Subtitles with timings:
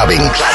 [0.00, 0.49] saben.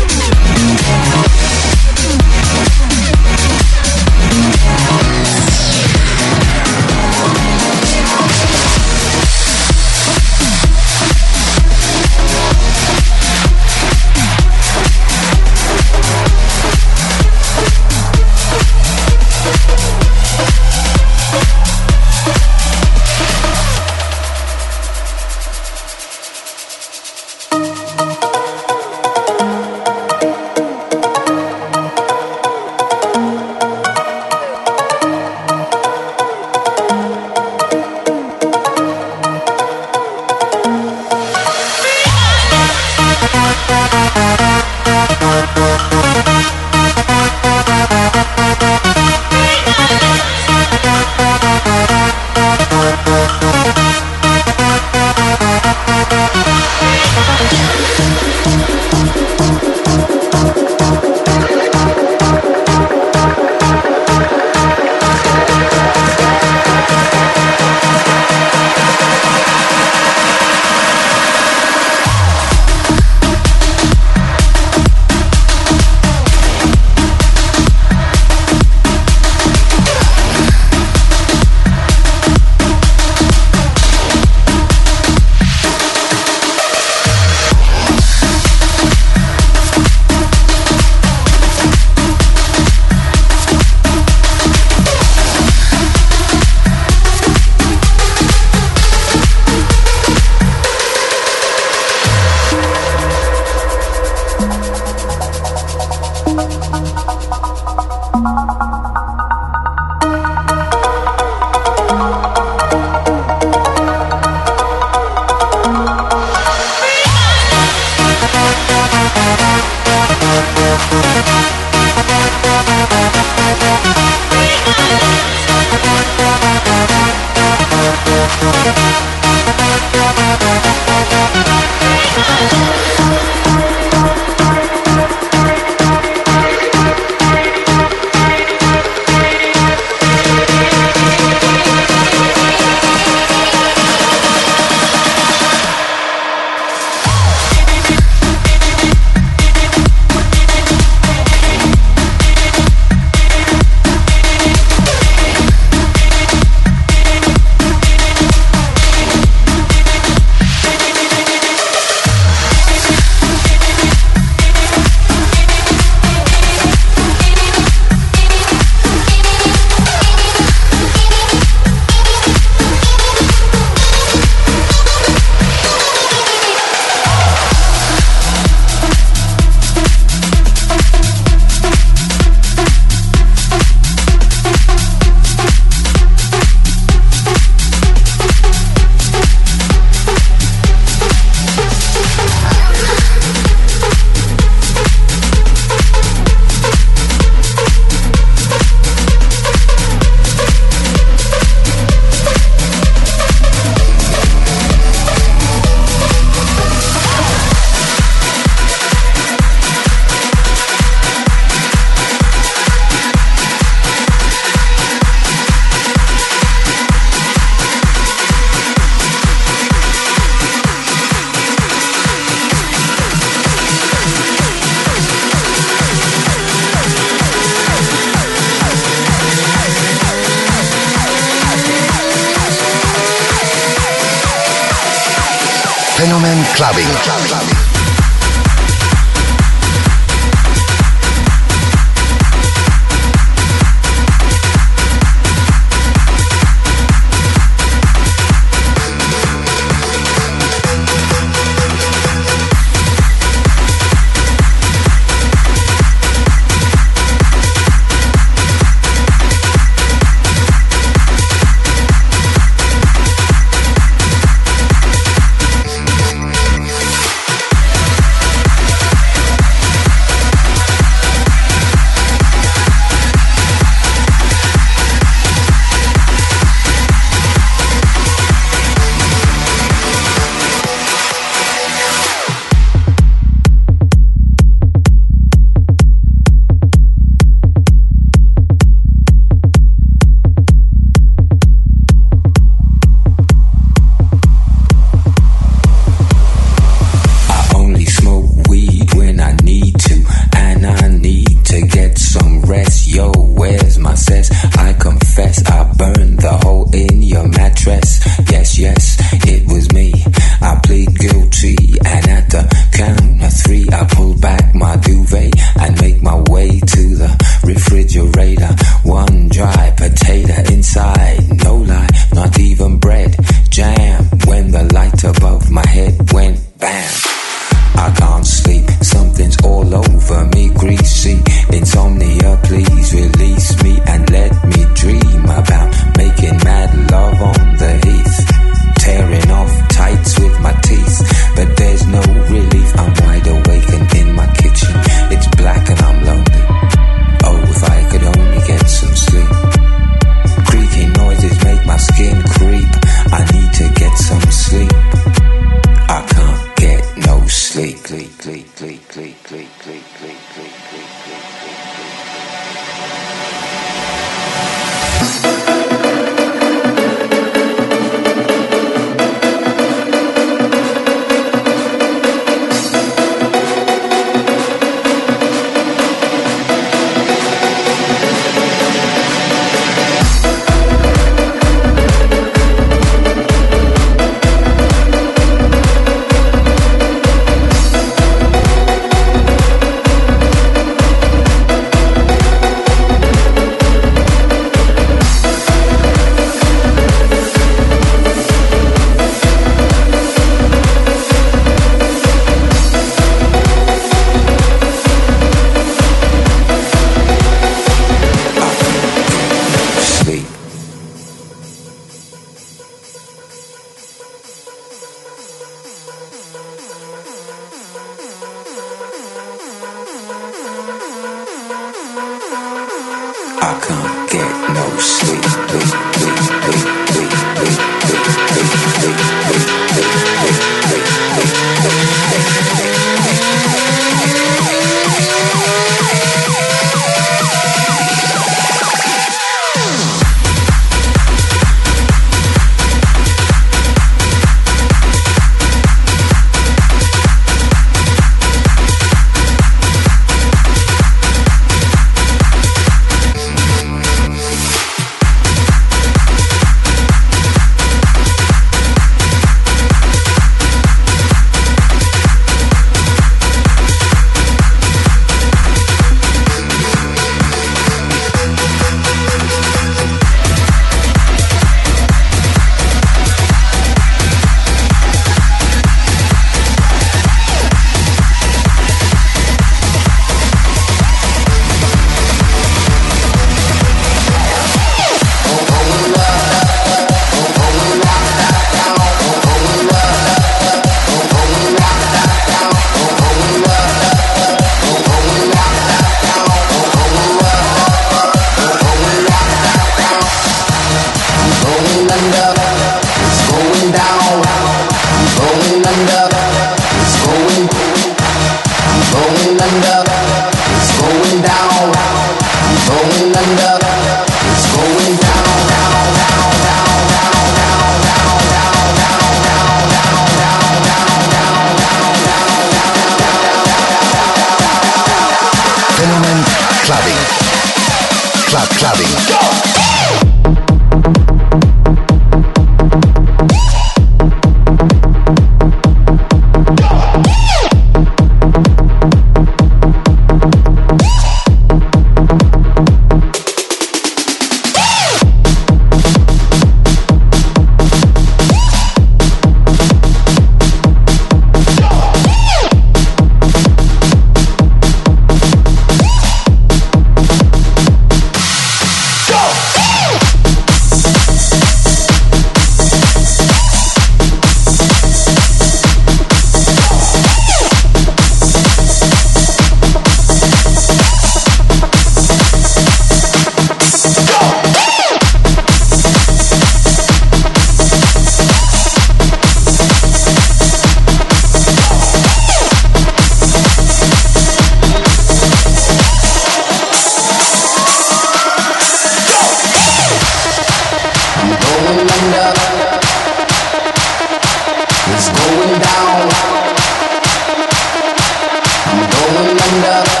[599.51, 600.00] Linda.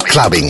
[0.00, 0.48] Club Clubbing.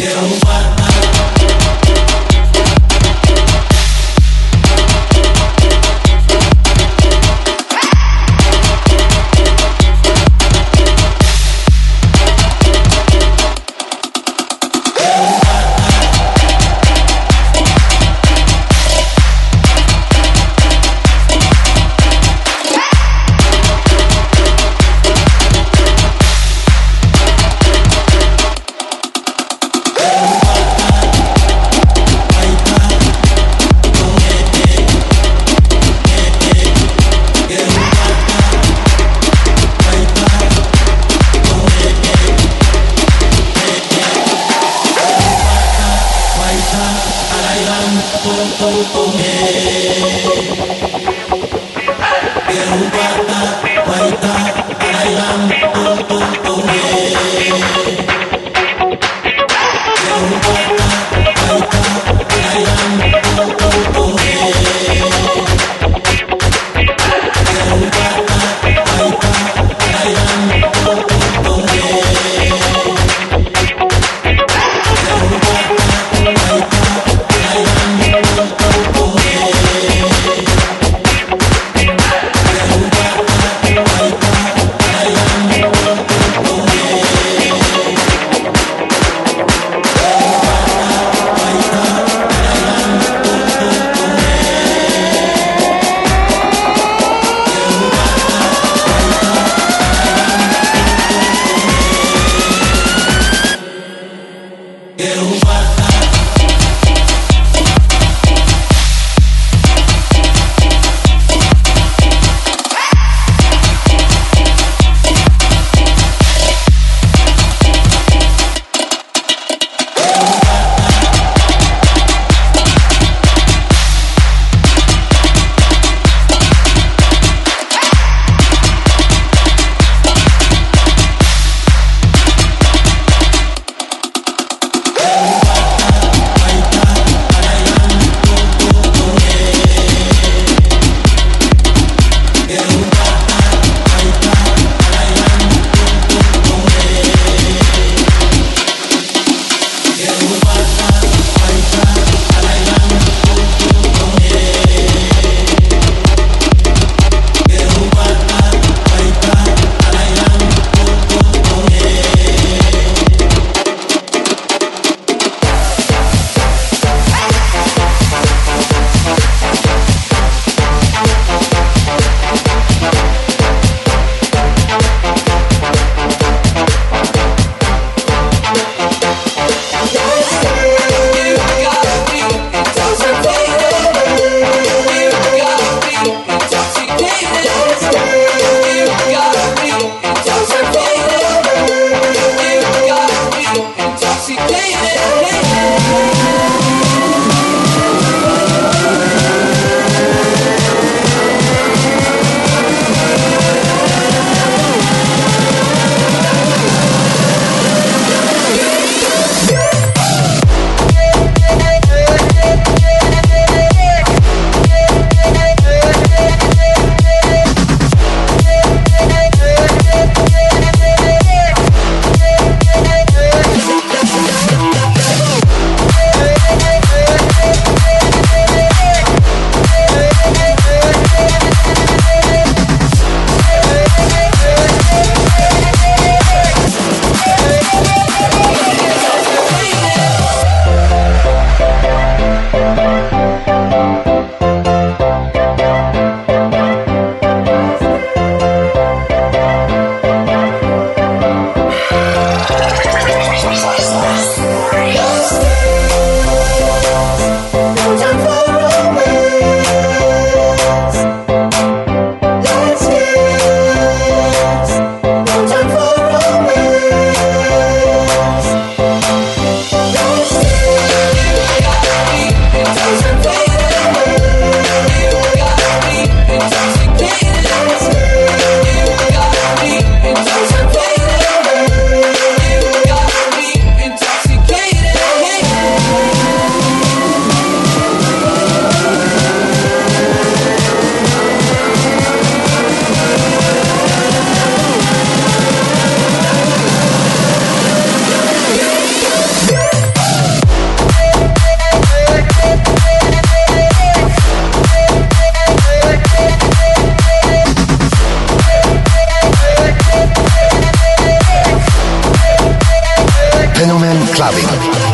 [314.15, 314.92] clubbing.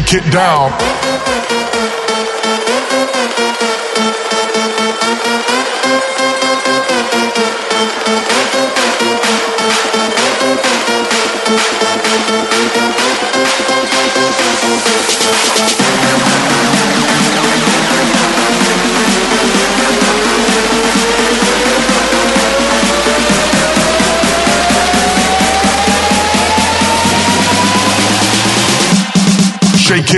[0.00, 0.72] shake it down.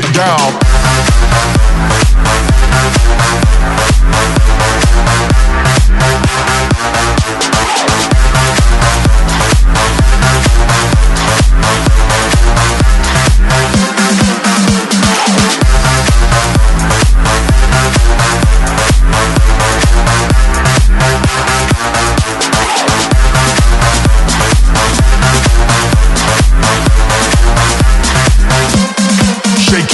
[0.01, 0.66] get down.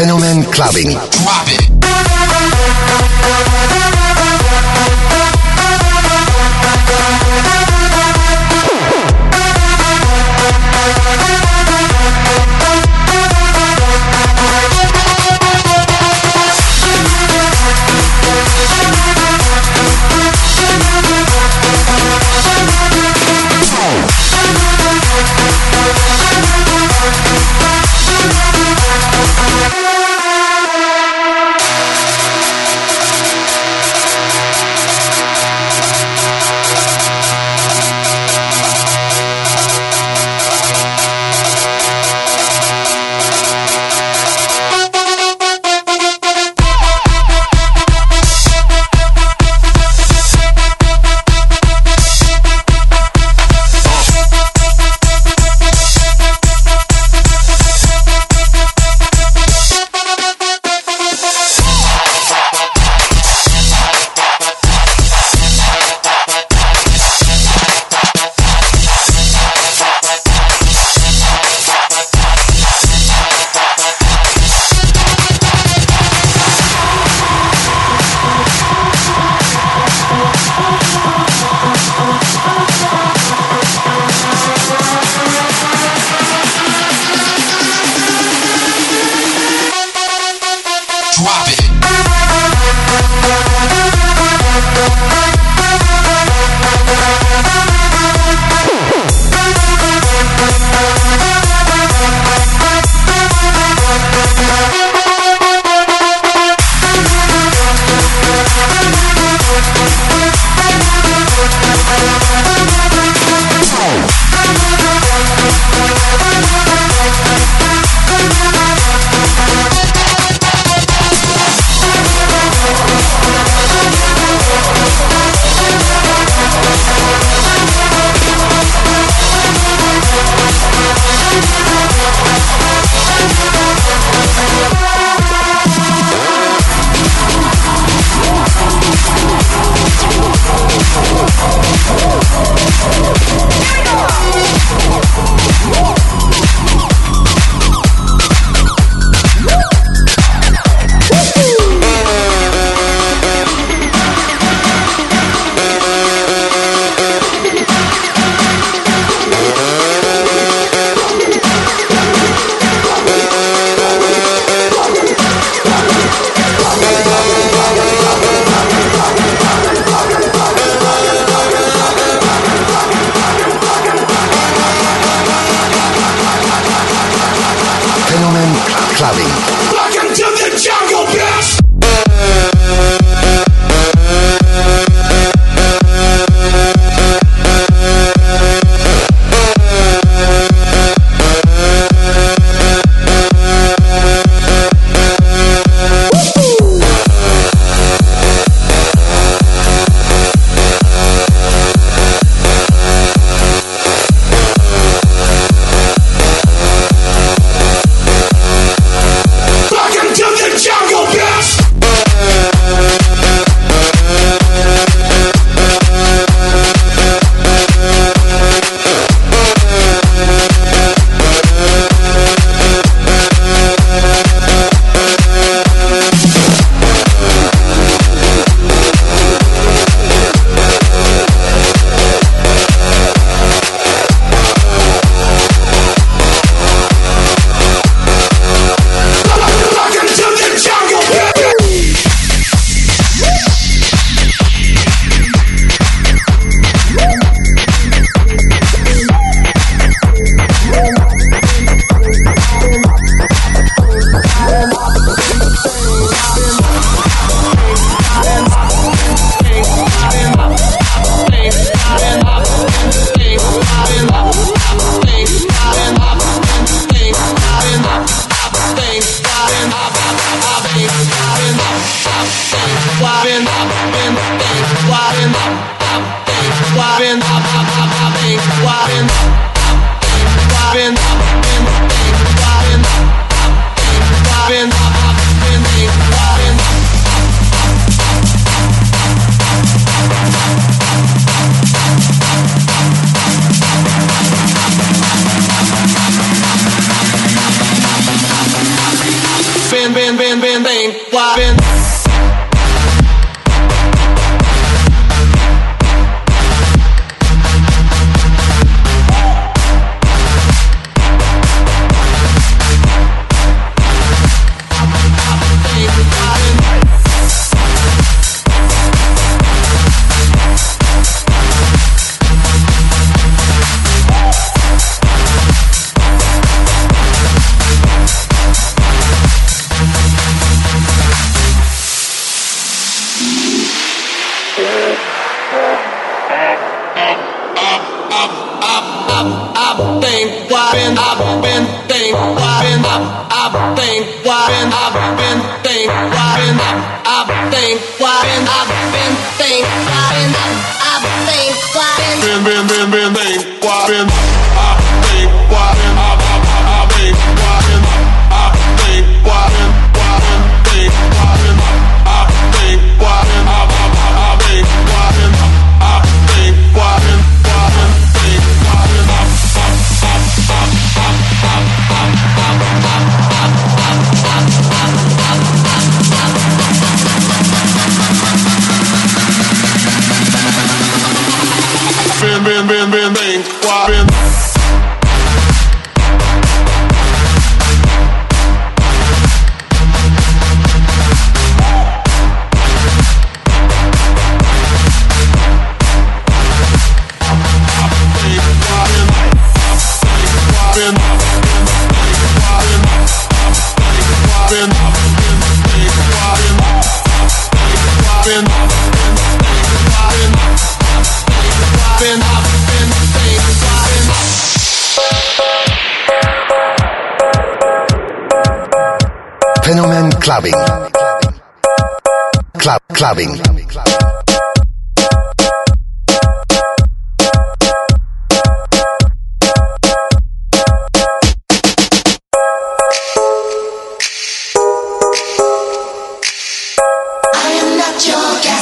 [0.00, 0.92] Phenomen Clubbing.
[0.94, 1.79] Drop it.